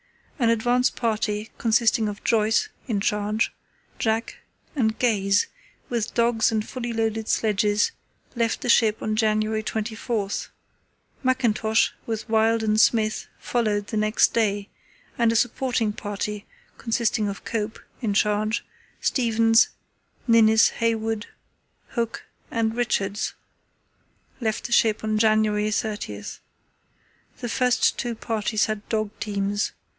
[0.39, 3.53] An advance party, consisting of Joyce (in charge),
[3.99, 4.37] Jack,
[4.75, 5.45] and Gaze,
[5.89, 7.91] with dogs and fully loaded sledges,
[8.35, 10.29] left the ship on January 24;
[11.21, 14.69] Mackintosh, with Wild and Smith, followed the next day;
[15.19, 16.47] and a supporting party,
[16.79, 18.65] consisting of Cope (in charge),
[18.99, 19.69] Stevens,
[20.27, 21.27] Ninnis, Haywood,
[21.89, 23.35] Hooke, and Richards,
[24.39, 26.23] left the ship on January 30.
[27.37, 29.73] The first two parties had dog teams.